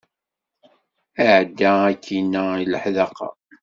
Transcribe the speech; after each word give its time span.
Iɛedda 1.21 1.71
akkinna 1.91 2.43
i 2.61 2.65
leḥdaqa. 2.65 3.29